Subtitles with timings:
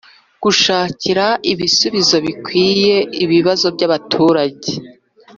[0.43, 4.69] gushakira ibisubizo bikwiye ibibazo byabaturage